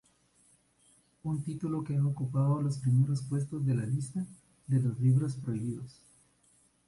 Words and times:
Un 1.21 1.43
título 1.43 1.83
que 1.83 1.95
ha 1.95 2.03
ocupado 2.03 2.59
los 2.59 2.79
primeros 2.79 3.21
puestos 3.21 3.67
en 3.67 3.77
la 3.77 3.85
lista 3.85 4.25
de 4.65 4.79
Libros 4.99 5.35
Prohibidos. 5.35 6.01